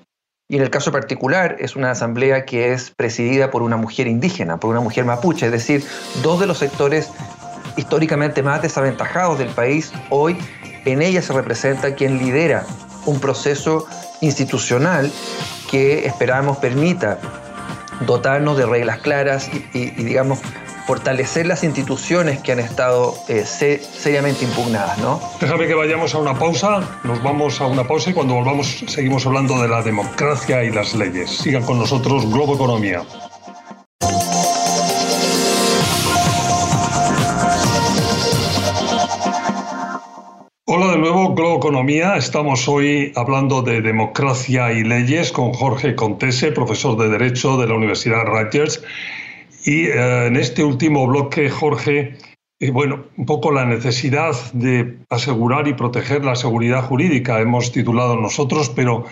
y 0.51 0.55
en 0.55 0.63
el 0.63 0.71
caso 0.71 0.91
particular 0.91 1.57
es 1.59 1.75
una 1.75 1.91
asamblea 1.91 2.43
que 2.45 2.73
es 2.73 2.89
presidida 2.89 3.51
por 3.51 3.61
una 3.61 3.77
mujer 3.77 4.07
indígena, 4.07 4.59
por 4.59 4.71
una 4.71 4.81
mujer 4.81 5.05
mapuche, 5.05 5.45
es 5.45 5.51
decir, 5.51 5.83
dos 6.23 6.39
de 6.39 6.47
los 6.47 6.57
sectores 6.57 7.11
históricamente 7.77 8.41
más 8.41 8.61
desaventajados 8.61 9.37
del 9.37 9.49
país, 9.49 9.91
hoy 10.09 10.37
en 10.85 11.01
ella 11.03 11.21
se 11.21 11.33
representa 11.33 11.93
quien 11.93 12.17
lidera 12.17 12.65
un 13.05 13.19
proceso 13.19 13.85
institucional 14.21 15.11
que 15.69 16.05
esperamos 16.07 16.57
permita 16.57 17.19
dotarnos 18.05 18.57
de 18.57 18.65
reglas 18.65 18.99
claras 18.99 19.49
y, 19.73 19.91
digamos, 19.91 20.39
fortalecer 20.89 21.45
las 21.45 21.63
instituciones 21.63 22.39
que 22.39 22.51
han 22.51 22.57
estado 22.57 23.13
eh, 23.27 23.45
seriamente 23.45 24.43
impugnadas, 24.43 24.97
¿no? 24.97 25.21
Déjame 25.39 25.67
que 25.67 25.75
vayamos 25.75 26.15
a 26.15 26.17
una 26.17 26.33
pausa, 26.33 26.99
nos 27.03 27.21
vamos 27.21 27.61
a 27.61 27.67
una 27.67 27.83
pausa 27.83 28.09
y 28.09 28.13
cuando 28.13 28.33
volvamos 28.33 28.83
seguimos 28.87 29.23
hablando 29.27 29.61
de 29.61 29.67
la 29.67 29.83
democracia 29.83 30.63
y 30.63 30.71
las 30.71 30.95
leyes. 30.95 31.29
Sigan 31.29 31.61
con 31.61 31.77
nosotros 31.77 32.25
Globo 32.33 32.55
Economía. 32.55 33.03
Hola 40.65 40.87
de 40.87 40.97
nuevo, 40.97 41.55
Economía. 41.57 42.15
Estamos 42.15 42.67
hoy 42.67 43.13
hablando 43.15 43.61
de 43.61 43.81
democracia 43.81 44.71
y 44.71 44.83
leyes 44.83 45.31
con 45.31 45.53
Jorge 45.53 45.93
Contese, 45.93 46.51
profesor 46.51 46.97
de 46.97 47.09
Derecho 47.09 47.57
de 47.57 47.67
la 47.67 47.75
Universidad 47.75 48.23
Rutgers. 48.25 48.81
Y 49.65 49.87
eh, 49.87 50.27
en 50.27 50.35
este 50.35 50.63
último 50.63 51.07
bloque, 51.07 51.49
Jorge, 51.49 52.17
eh, 52.59 52.71
bueno, 52.71 53.05
un 53.17 53.25
poco 53.25 53.51
la 53.51 53.65
necesidad 53.65 54.35
de 54.53 54.99
asegurar 55.09 55.67
y 55.67 55.73
proteger 55.73 56.23
la 56.23 56.35
seguridad 56.35 56.83
jurídica, 56.83 57.39
hemos 57.39 57.71
titulado 57.71 58.15
nosotros, 58.15 58.69
pero 58.69 59.05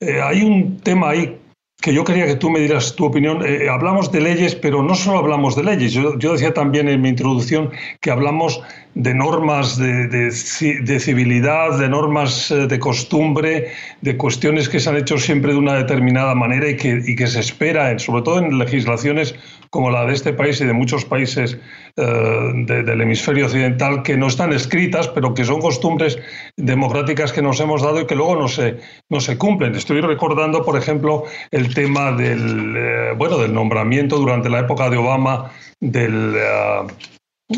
eh, 0.00 0.20
hay 0.22 0.42
un 0.42 0.78
tema 0.78 1.10
ahí 1.10 1.38
que 1.80 1.92
yo 1.92 2.04
quería 2.04 2.26
que 2.26 2.36
tú 2.36 2.48
me 2.48 2.60
dieras 2.60 2.94
tu 2.94 3.06
opinión. 3.06 3.42
Hablamos 3.68 4.12
de 4.12 4.20
leyes, 4.20 4.54
pero 4.54 4.84
no 4.84 4.94
solo 4.94 5.18
hablamos 5.18 5.56
de 5.56 5.64
leyes. 5.64 5.92
Yo, 5.92 6.12
decía 6.14 6.54
también 6.54 6.88
en 6.88 7.00
mi 7.00 7.08
introducción 7.08 7.72
que 8.00 8.12
hablamos 8.12 8.62
de 8.94 9.14
normas 9.14 9.78
de, 9.78 10.06
de, 10.08 11.00
civilidad, 11.00 11.78
de 11.78 11.88
normas 11.88 12.50
eh, 12.50 12.66
de 12.66 12.78
costumbre, 12.78 13.72
de 14.02 14.16
cuestiones 14.16 14.68
que 14.68 14.80
se 14.80 14.90
han 14.90 14.96
hecho 14.96 15.16
siempre 15.18 15.52
de 15.52 15.58
una 15.58 15.74
determinada 15.74 16.34
manera 16.34 16.68
y 16.68 16.76
que, 16.76 17.02
y 17.04 17.16
que 17.16 17.26
se 17.26 17.40
espera, 17.40 17.98
sobre 17.98 18.22
todo 18.22 18.38
en 18.38 18.58
legislaciones 18.58 19.34
como 19.70 19.90
la 19.90 20.04
de 20.04 20.12
este 20.12 20.34
país 20.34 20.60
y 20.60 20.66
de 20.66 20.74
muchos 20.74 21.06
países 21.06 21.56
eh, 21.96 22.52
del 22.66 23.00
hemisferio 23.00 23.46
occidental, 23.46 24.02
que 24.02 24.18
no 24.18 24.26
están 24.26 24.52
escritas, 24.52 25.08
pero 25.08 25.32
que 25.32 25.46
son 25.46 25.62
costumbres 25.62 26.18
democráticas 26.58 27.32
que 27.32 27.40
nos 27.40 27.58
hemos 27.60 27.80
dado 27.80 28.02
y 28.02 28.06
que 28.06 28.14
luego 28.14 28.36
no 28.36 28.48
se, 28.48 28.76
no 29.08 29.20
se 29.20 29.38
cumplen. 29.38 29.74
Estoy 29.74 30.02
recordando, 30.02 30.62
por 30.62 30.76
ejemplo, 30.76 31.24
el 31.50 31.72
tema 31.72 32.12
del, 32.12 32.74
eh, 32.76 33.14
bueno, 33.16 33.38
del 33.38 33.54
nombramiento 33.54 34.18
durante 34.18 34.50
la 34.50 34.60
época 34.60 34.90
de 34.90 34.98
Obama 34.98 35.50
del... 35.80 36.36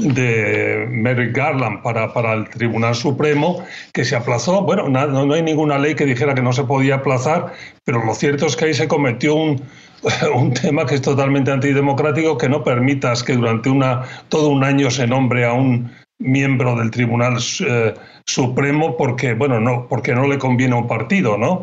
de 0.00 0.86
Merrick 0.90 1.36
Garland 1.36 1.82
para, 1.82 2.12
para, 2.12 2.32
el 2.34 2.48
Tribunal 2.48 2.94
Supremo, 2.94 3.64
que 3.92 4.04
se 4.04 4.16
aplazó. 4.16 4.62
Bueno, 4.62 4.88
no, 4.88 5.06
no, 5.26 5.34
hay 5.34 5.42
ninguna 5.42 5.78
ley 5.78 5.94
que 5.94 6.04
dijera 6.04 6.34
que 6.34 6.42
no 6.42 6.52
se 6.52 6.64
podía 6.64 6.96
aplazar, 6.96 7.52
pero 7.84 8.04
lo 8.04 8.14
cierto 8.14 8.46
es 8.46 8.56
que 8.56 8.66
ahí 8.66 8.74
se 8.74 8.88
cometió 8.88 9.34
un, 9.34 9.62
un 10.34 10.52
tema 10.52 10.86
que 10.86 10.96
es 10.96 11.02
totalmente 11.02 11.50
antidemocrático, 11.50 12.38
que 12.38 12.48
no 12.48 12.62
permitas 12.64 13.22
que 13.22 13.34
durante 13.34 13.70
una, 13.70 14.02
todo 14.28 14.48
un 14.48 14.64
año 14.64 14.90
se 14.90 15.06
nombre 15.06 15.44
a 15.44 15.52
un 15.52 15.90
miembro 16.18 16.76
del 16.76 16.90
Tribunal 16.90 17.38
eh, 17.66 17.94
Supremo 18.26 18.96
porque, 18.96 19.34
bueno, 19.34 19.60
no, 19.60 19.86
porque 19.88 20.14
no 20.14 20.26
le 20.26 20.38
conviene 20.38 20.74
a 20.74 20.78
un 20.78 20.88
partido, 20.88 21.36
¿no? 21.36 21.62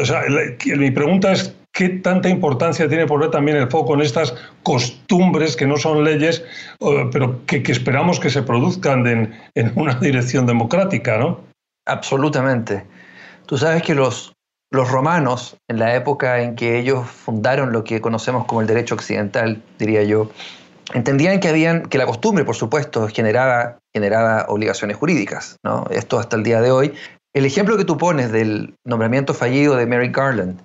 O 0.00 0.04
sea, 0.04 0.22
mi 0.76 0.90
pregunta 0.90 1.32
es 1.32 1.54
qué 1.74 1.88
tanta 1.88 2.28
importancia 2.28 2.88
tiene 2.88 3.06
poner 3.06 3.30
también 3.30 3.56
el 3.56 3.68
foco 3.68 3.94
en 3.94 4.00
estas 4.00 4.34
costumbres 4.62 5.56
que 5.56 5.66
no 5.66 5.76
son 5.76 6.04
leyes, 6.04 6.42
pero 7.12 7.44
que, 7.46 7.62
esperamos 7.66 8.20
que 8.20 8.30
se 8.30 8.42
produzcan 8.42 9.06
en, 9.06 9.34
en 9.54 9.72
una 9.74 9.94
dirección 10.00 10.46
democrática, 10.46 11.18
¿no? 11.18 11.40
Absolutamente. 11.86 12.84
Tú 13.46 13.58
sabes 13.58 13.82
que 13.82 13.94
los, 13.94 14.32
los 14.70 14.90
romanos, 14.90 15.56
en 15.68 15.80
la 15.80 15.94
época 15.94 16.40
en 16.40 16.54
que 16.54 16.78
ellos 16.78 17.06
fundaron 17.08 17.72
lo 17.72 17.84
que 17.84 18.00
conocemos 18.00 18.46
como 18.46 18.60
el 18.60 18.66
derecho 18.66 18.94
occidental, 18.94 19.60
diría 19.78 20.04
yo, 20.04 20.30
entendían 20.94 21.40
que, 21.40 21.48
habían, 21.48 21.86
que 21.86 21.98
la 21.98 22.06
costumbre, 22.06 22.44
por 22.44 22.54
supuesto, 22.54 23.08
generaba, 23.08 23.78
generaba 23.92 24.46
obligaciones 24.48 24.96
jurídicas. 24.96 25.56
¿no? 25.64 25.86
Esto 25.90 26.20
hasta 26.20 26.36
el 26.36 26.44
día 26.44 26.60
de 26.60 26.70
hoy. 26.70 26.94
El 27.34 27.46
ejemplo 27.46 27.76
que 27.76 27.84
tú 27.84 27.98
pones 27.98 28.30
del 28.30 28.76
nombramiento 28.84 29.34
fallido 29.34 29.74
de 29.74 29.86
Mary 29.86 30.10
Garland 30.12 30.60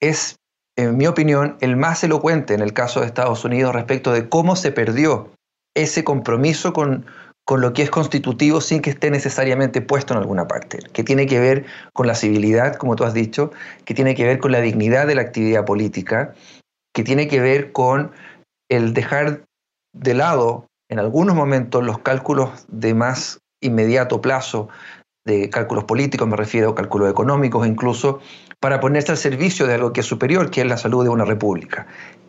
es, 0.00 0.36
en 0.82 0.96
mi 0.96 1.06
opinión, 1.06 1.56
el 1.60 1.76
más 1.76 2.02
elocuente 2.04 2.54
en 2.54 2.60
el 2.60 2.72
caso 2.72 3.00
de 3.00 3.06
Estados 3.06 3.44
Unidos 3.44 3.74
respecto 3.74 4.12
de 4.12 4.28
cómo 4.28 4.56
se 4.56 4.72
perdió 4.72 5.30
ese 5.74 6.04
compromiso 6.04 6.72
con, 6.72 7.06
con 7.44 7.60
lo 7.60 7.72
que 7.72 7.82
es 7.82 7.90
constitutivo 7.90 8.60
sin 8.60 8.82
que 8.82 8.90
esté 8.90 9.10
necesariamente 9.10 9.80
puesto 9.80 10.14
en 10.14 10.20
alguna 10.20 10.48
parte, 10.48 10.78
que 10.92 11.04
tiene 11.04 11.26
que 11.26 11.40
ver 11.40 11.66
con 11.92 12.06
la 12.06 12.14
civilidad, 12.14 12.76
como 12.76 12.96
tú 12.96 13.04
has 13.04 13.14
dicho, 13.14 13.52
que 13.84 13.94
tiene 13.94 14.14
que 14.14 14.24
ver 14.24 14.38
con 14.38 14.52
la 14.52 14.60
dignidad 14.60 15.06
de 15.06 15.14
la 15.14 15.22
actividad 15.22 15.64
política, 15.64 16.34
que 16.94 17.04
tiene 17.04 17.28
que 17.28 17.40
ver 17.40 17.72
con 17.72 18.12
el 18.68 18.94
dejar 18.94 19.42
de 19.92 20.14
lado 20.14 20.66
en 20.88 20.98
algunos 20.98 21.36
momentos 21.36 21.84
los 21.84 21.98
cálculos 21.98 22.66
de 22.68 22.94
más 22.94 23.38
inmediato 23.60 24.20
plazo, 24.20 24.68
de 25.24 25.50
cálculos 25.50 25.84
políticos, 25.84 26.26
me 26.26 26.36
refiero 26.36 26.70
a 26.70 26.74
cálculos 26.74 27.10
económicos 27.10 27.66
incluso, 27.66 28.20
para 28.58 28.80
ponerse 28.80 29.12
al 29.12 29.18
servicio 29.18 29.66
de 29.66 29.74
algo 29.74 29.92
que 29.92 30.00
es 30.00 30.06
superior, 30.06 30.50
que 30.50 30.60
es 30.62 30.66
la 30.66 30.76
salud 30.76 31.02
de 31.04 31.10
una 31.10 31.24
república. 31.24 31.86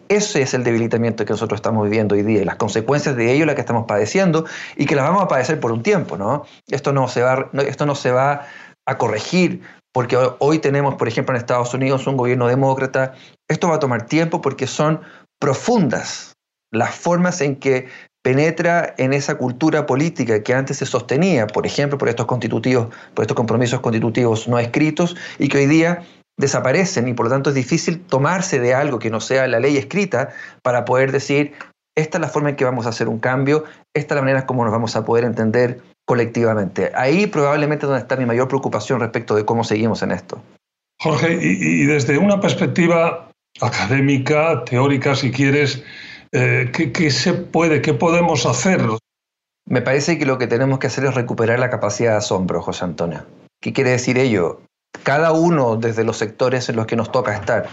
Ese 0.10 0.42
es 0.42 0.54
el 0.54 0.64
debilitamiento 0.64 1.24
que 1.24 1.32
nosotros 1.32 1.58
estamos 1.60 1.86
viviendo 1.86 2.16
hoy 2.16 2.24
día 2.24 2.42
y 2.42 2.46
las 2.46 2.58
consecuencias 2.58 3.16
de 3.16 3.32
ello 3.32 3.46
las 3.46 3.56
que 3.56 3.62
estamos 3.62 3.86
padeciendo 3.88 4.46
y 4.76 4.86
que 4.86 4.96
las 4.96 5.06
vamos 5.06 5.24
a 5.24 5.28
padecer 5.30 5.60
por 5.60 5.72
un 5.72 5.84
tiempo. 5.84 6.18
¿no? 6.18 6.44
Esto, 6.68 6.92
no 6.92 7.08
se 7.08 7.22
va, 7.22 7.50
esto 7.66 7.86
no 7.86 7.96
se 7.96 8.12
va 8.12 8.46
a 8.86 8.98
corregir 8.98 9.62
porque 9.94 10.18
hoy 10.40 10.60
tenemos, 10.60 10.96
por 10.96 11.08
ejemplo, 11.08 11.34
en 11.34 11.40
Estados 11.40 11.74
Unidos 11.74 12.08
un 12.08 12.18
gobierno 12.18 12.48
demócrata. 12.48 13.14
Esto 13.50 13.70
va 13.70 13.76
a 13.76 13.80
tomar 13.80 14.06
tiempo 14.06 14.42
porque 14.42 14.68
son 14.68 15.02
profundas 15.40 16.34
las 16.72 16.96
formas 16.96 17.42
en 17.42 17.58
que 17.58 17.88
penetra 18.24 18.94
en 18.98 19.14
esa 19.14 19.36
cultura 19.36 19.86
política 19.86 20.44
que 20.44 20.54
antes 20.54 20.78
se 20.78 20.86
sostenía, 20.86 21.48
por 21.48 21.66
ejemplo, 21.66 21.98
por 21.98 22.10
estos 22.10 22.26
constitutivos, 22.26 22.88
por 23.14 23.24
estos 23.24 23.36
compromisos 23.36 23.80
constitutivos 23.80 24.48
no 24.48 24.60
escritos, 24.60 25.16
y 25.40 25.48
que 25.48 25.58
hoy 25.58 25.66
día 25.66 26.04
desaparecen 26.38 27.08
y 27.08 27.14
por 27.14 27.28
lo 27.28 27.32
tanto 27.32 27.50
es 27.50 27.56
difícil 27.56 28.00
tomarse 28.00 28.60
de 28.60 28.74
algo 28.74 29.00
que 29.00 29.10
no 29.10 29.20
sea 29.20 29.48
la 29.48 29.60
ley 29.60 29.78
escrita 29.78 30.30
para 30.64 30.86
poder 30.86 31.12
decir, 31.12 31.54
esta 31.96 32.18
es 32.18 32.22
la 32.22 32.30
forma 32.30 32.50
en 32.50 32.56
que 32.56 32.66
vamos 32.66 32.86
a 32.86 32.90
hacer 32.90 33.08
un 33.08 33.20
cambio, 33.20 33.64
esta 33.94 34.14
es 34.14 34.16
la 34.16 34.22
manera 34.22 34.46
como 34.46 34.64
nos 34.64 34.72
vamos 34.72 34.96
a 34.96 35.04
poder 35.06 35.26
entender 35.26 35.82
colectivamente. 36.06 36.92
Ahí 36.96 37.28
probablemente 37.28 37.86
es 37.86 37.90
donde 37.90 38.02
está 38.02 38.16
mi 38.16 38.26
mayor 38.26 38.48
preocupación 38.48 39.00
respecto 39.00 39.36
de 39.36 39.46
cómo 39.46 39.64
seguimos 39.64 40.02
en 40.04 40.12
esto. 40.12 40.42
Jorge, 41.00 41.38
y, 41.42 41.86
desde 41.86 42.18
una 42.18 42.40
perspectiva 42.40 43.30
académica, 43.60 44.64
teórica, 44.66 45.16
si 45.16 45.32
quieres, 45.32 45.84
eh, 46.32 46.72
¿qué, 46.72 47.12
se 47.12 47.34
puede, 47.34 47.82
qué 47.82 47.94
podemos 47.94 48.46
hacer? 48.46 48.82
Me 49.66 49.82
parece 49.82 50.18
que 50.18 50.26
lo 50.26 50.38
que 50.38 50.48
tenemos 50.48 50.80
que 50.80 50.88
hacer 50.88 51.06
es 51.06 51.16
recuperar 51.16 51.60
la 51.60 51.70
capacidad 51.70 52.12
de 52.12 52.18
asombro, 52.18 52.62
José 52.62 52.86
Antonio. 52.86 53.26
¿Qué 53.62 53.74
quiere 53.74 53.92
decir 53.92 54.18
ello? 54.18 54.62
Cada 55.04 55.32
uno 55.32 55.76
desde 55.78 56.04
los 56.04 56.18
sectores 56.18 56.68
en 56.70 56.76
los 56.76 56.86
que 56.86 56.96
nos 56.96 57.12
toca 57.12 57.36
estar, 57.36 57.68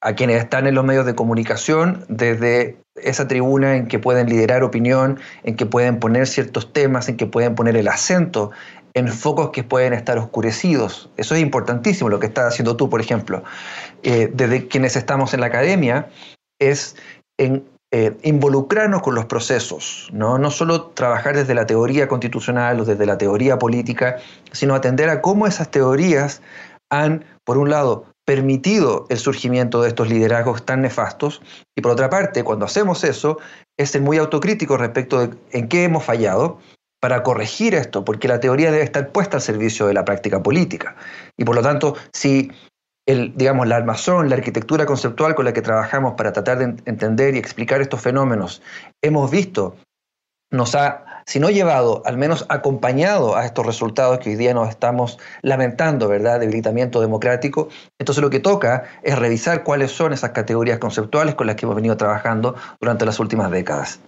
a 0.00 0.14
quienes 0.14 0.42
están 0.42 0.66
en 0.66 0.74
los 0.74 0.84
medios 0.84 1.06
de 1.06 1.14
comunicación, 1.14 2.04
desde 2.08 2.76
esa 2.94 3.28
tribuna 3.28 3.76
en 3.76 3.88
que 3.88 3.98
pueden 3.98 4.28
liderar 4.28 4.62
opinión, 4.62 5.18
en 5.42 5.56
que 5.56 5.66
pueden 5.66 5.98
poner 5.98 6.26
ciertos 6.26 6.72
temas, 6.72 7.08
en 7.08 7.16
que 7.16 7.26
pueden 7.26 7.54
poner 7.54 7.76
el 7.76 7.88
acento 7.88 8.52
en 8.94 9.08
focos 9.08 9.50
que 9.50 9.62
pueden 9.62 9.92
estar 9.92 10.16
oscurecidos. 10.16 11.10
Eso 11.18 11.34
es 11.34 11.42
importantísimo, 11.42 12.08
lo 12.08 12.18
que 12.18 12.26
estás 12.26 12.46
haciendo 12.46 12.76
tú, 12.76 12.88
por 12.88 13.02
ejemplo. 13.02 13.44
Eh, 14.02 14.30
desde 14.32 14.68
quienes 14.68 14.96
estamos 14.96 15.34
en 15.34 15.40
la 15.40 15.46
academia, 15.46 16.08
es 16.58 16.96
en 17.38 17.64
eh, 17.92 18.16
involucrarnos 18.22 19.00
con 19.00 19.14
los 19.14 19.26
procesos, 19.26 20.08
¿no? 20.12 20.38
no 20.38 20.50
solo 20.50 20.86
trabajar 20.86 21.36
desde 21.36 21.54
la 21.54 21.66
teoría 21.66 22.08
constitucional 22.08 22.80
o 22.80 22.84
desde 22.84 23.06
la 23.06 23.16
teoría 23.16 23.58
política, 23.58 24.16
sino 24.50 24.74
atender 24.74 25.08
a 25.08 25.22
cómo 25.22 25.46
esas 25.46 25.70
teorías 25.70 26.42
han, 26.90 27.24
por 27.44 27.58
un 27.58 27.70
lado, 27.70 28.06
permitido 28.24 29.06
el 29.08 29.18
surgimiento 29.18 29.82
de 29.82 29.88
estos 29.88 30.08
liderazgos 30.08 30.64
tan 30.66 30.82
nefastos 30.82 31.40
y 31.76 31.80
por 31.80 31.92
otra 31.92 32.10
parte, 32.10 32.42
cuando 32.42 32.64
hacemos 32.64 33.04
eso, 33.04 33.38
es 33.76 33.90
ser 33.90 34.02
muy 34.02 34.18
autocrítico 34.18 34.76
respecto 34.76 35.20
de 35.20 35.36
en 35.52 35.68
qué 35.68 35.84
hemos 35.84 36.02
fallado 36.02 36.58
para 37.00 37.22
corregir 37.22 37.74
esto, 37.74 38.04
porque 38.04 38.26
la 38.26 38.40
teoría 38.40 38.72
debe 38.72 38.82
estar 38.82 39.12
puesta 39.12 39.36
al 39.36 39.42
servicio 39.42 39.86
de 39.86 39.94
la 39.94 40.04
práctica 40.04 40.42
política. 40.42 40.96
Y 41.36 41.44
por 41.44 41.54
lo 41.54 41.62
tanto, 41.62 41.94
si 42.12 42.50
el, 43.06 43.36
digamos, 43.36 43.66
la 43.68 43.76
armazón, 43.76 44.28
la 44.28 44.36
arquitectura 44.36 44.84
conceptual 44.84 45.34
con 45.34 45.44
la 45.44 45.52
que 45.52 45.62
trabajamos 45.62 46.14
para 46.14 46.32
tratar 46.32 46.58
de 46.58 46.64
entender 46.84 47.34
y 47.34 47.38
explicar 47.38 47.80
estos 47.80 48.00
fenómenos, 48.00 48.62
hemos 49.00 49.30
visto, 49.30 49.76
nos 50.50 50.74
ha, 50.74 51.22
si 51.26 51.38
no 51.38 51.50
llevado, 51.50 52.02
al 52.04 52.16
menos 52.16 52.46
acompañado 52.48 53.36
a 53.36 53.46
estos 53.46 53.64
resultados 53.64 54.18
que 54.18 54.30
hoy 54.30 54.36
día 54.36 54.54
nos 54.54 54.68
estamos 54.68 55.18
lamentando, 55.42 56.08
¿verdad?, 56.08 56.40
debilitamiento 56.40 57.00
democrático. 57.00 57.68
Entonces 57.98 58.22
lo 58.22 58.30
que 58.30 58.40
toca 58.40 58.84
es 59.02 59.18
revisar 59.18 59.62
cuáles 59.62 59.92
son 59.92 60.12
esas 60.12 60.30
categorías 60.30 60.78
conceptuales 60.78 61.36
con 61.36 61.46
las 61.46 61.56
que 61.56 61.66
hemos 61.66 61.76
venido 61.76 61.96
trabajando 61.96 62.56
durante 62.80 63.06
las 63.06 63.20
últimas 63.20 63.50
décadas. 63.50 64.00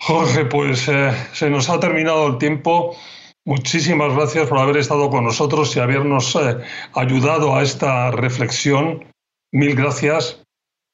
Jorge, 0.00 0.44
pues 0.46 0.88
eh, 0.88 1.12
se 1.32 1.48
nos 1.48 1.70
ha 1.70 1.78
terminado 1.78 2.26
el 2.26 2.38
tiempo. 2.38 2.96
Muchísimas 3.44 4.14
gracias 4.14 4.48
por 4.48 4.58
haber 4.58 4.76
estado 4.76 5.10
con 5.10 5.24
nosotros 5.24 5.74
y 5.76 5.80
habernos 5.80 6.36
eh, 6.36 6.58
ayudado 6.94 7.56
a 7.56 7.62
esta 7.62 8.10
reflexión. 8.12 9.04
Mil 9.52 9.74
gracias. 9.74 10.42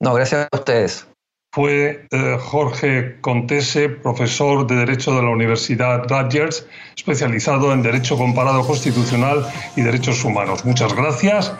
No, 0.00 0.14
gracias 0.14 0.48
a 0.50 0.56
ustedes. 0.56 1.06
Fue 1.52 2.06
eh, 2.10 2.38
Jorge 2.40 3.20
Contese, 3.20 3.88
profesor 3.88 4.66
de 4.66 4.76
Derecho 4.76 5.14
de 5.14 5.22
la 5.22 5.30
Universidad 5.30 6.04
Rutgers, 6.08 6.66
especializado 6.96 7.72
en 7.72 7.82
Derecho 7.82 8.16
Comparado 8.16 8.66
Constitucional 8.66 9.46
y 9.76 9.82
Derechos 9.82 10.24
Humanos. 10.24 10.64
Muchas 10.64 10.94
gracias 10.94 11.52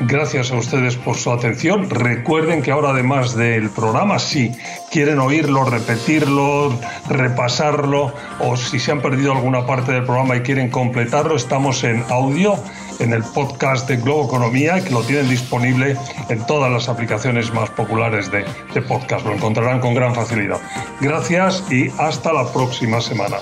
Gracias 0.00 0.50
a 0.50 0.56
ustedes 0.56 0.96
por 0.96 1.16
su 1.16 1.30
atención. 1.30 1.90
Recuerden 1.90 2.62
que 2.62 2.70
ahora 2.70 2.90
además 2.90 3.36
del 3.36 3.68
programa, 3.68 4.18
si 4.18 4.50
quieren 4.90 5.18
oírlo, 5.18 5.64
repetirlo, 5.64 6.72
repasarlo 7.08 8.12
o 8.40 8.56
si 8.56 8.78
se 8.78 8.92
han 8.92 9.02
perdido 9.02 9.32
alguna 9.32 9.66
parte 9.66 9.92
del 9.92 10.04
programa 10.04 10.36
y 10.36 10.40
quieren 10.40 10.70
completarlo, 10.70 11.36
estamos 11.36 11.84
en 11.84 12.02
audio 12.08 12.54
en 12.98 13.12
el 13.12 13.22
podcast 13.22 13.88
de 13.88 13.98
Globo 13.98 14.24
Economía, 14.26 14.82
que 14.82 14.90
lo 14.90 15.02
tienen 15.02 15.28
disponible 15.28 15.96
en 16.30 16.46
todas 16.46 16.72
las 16.72 16.88
aplicaciones 16.88 17.52
más 17.52 17.68
populares 17.70 18.30
de, 18.30 18.44
de 18.72 18.82
podcast. 18.82 19.26
Lo 19.26 19.34
encontrarán 19.34 19.80
con 19.80 19.94
gran 19.94 20.14
facilidad. 20.14 20.60
Gracias 21.00 21.62
y 21.70 21.90
hasta 21.98 22.32
la 22.32 22.50
próxima 22.50 23.02
semana. 23.02 23.36